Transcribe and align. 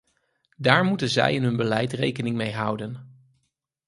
Daar 0.57 0.83
moeten 0.83 1.09
zij 1.09 1.33
in 1.33 1.43
hun 1.43 1.55
beleid 1.57 1.93
rekening 1.93 2.35
mee 2.35 2.53
houden. 2.53 3.19